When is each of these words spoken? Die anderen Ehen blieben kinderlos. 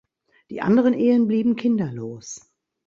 Die 0.49 0.61
anderen 0.61 0.95
Ehen 0.95 1.27
blieben 1.27 1.55
kinderlos. 1.55 2.49